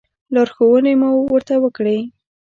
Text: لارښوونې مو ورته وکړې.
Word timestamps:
لارښوونې 0.33 0.93
مو 0.99 1.09
ورته 1.33 1.55
وکړې. 1.63 1.97